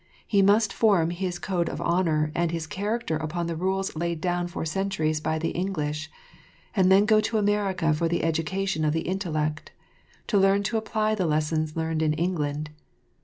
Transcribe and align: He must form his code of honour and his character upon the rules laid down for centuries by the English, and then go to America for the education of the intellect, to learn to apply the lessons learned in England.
He 0.25 0.41
must 0.41 0.73
form 0.73 1.11
his 1.11 1.37
code 1.37 1.69
of 1.69 1.79
honour 1.79 2.31
and 2.33 2.49
his 2.49 2.65
character 2.65 3.17
upon 3.17 3.45
the 3.45 3.55
rules 3.55 3.95
laid 3.95 4.19
down 4.19 4.47
for 4.47 4.65
centuries 4.65 5.21
by 5.21 5.37
the 5.37 5.49
English, 5.51 6.09
and 6.75 6.91
then 6.91 7.05
go 7.05 7.21
to 7.21 7.37
America 7.37 7.93
for 7.93 8.07
the 8.07 8.23
education 8.23 8.83
of 8.83 8.93
the 8.93 9.01
intellect, 9.01 9.71
to 10.25 10.39
learn 10.39 10.63
to 10.63 10.77
apply 10.77 11.13
the 11.13 11.27
lessons 11.27 11.75
learned 11.75 12.01
in 12.01 12.13
England. 12.13 12.71